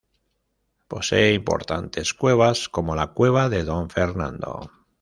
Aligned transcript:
Posee 0.87 1.31
importantes 1.35 2.15
cuevas, 2.15 2.69
como 2.69 2.95
la 2.95 3.11
Cueva 3.13 3.49
de 3.49 3.63
Don 3.63 3.87
Fernando. 3.91 4.71